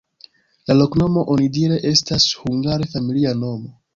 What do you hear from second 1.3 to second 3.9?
onidire estas hungara familia nomo.